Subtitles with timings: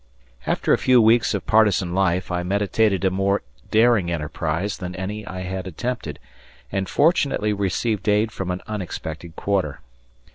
[0.47, 5.27] After a few weeks of partisan life, I meditated a more daring enterprise than any
[5.27, 6.17] I had attempted
[6.71, 9.79] and fortunately received aid from an unexpected quarter.